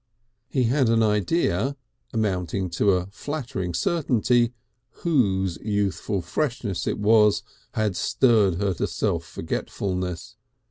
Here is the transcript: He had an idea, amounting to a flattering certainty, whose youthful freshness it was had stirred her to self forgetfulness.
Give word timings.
He 0.49 0.63
had 0.63 0.89
an 0.89 1.03
idea, 1.03 1.77
amounting 2.11 2.71
to 2.71 2.93
a 2.93 3.05
flattering 3.11 3.75
certainty, 3.75 4.51
whose 5.05 5.57
youthful 5.57 6.23
freshness 6.23 6.87
it 6.87 6.97
was 6.97 7.43
had 7.75 7.95
stirred 7.95 8.55
her 8.55 8.73
to 8.73 8.87
self 8.87 9.23
forgetfulness. 9.23 10.37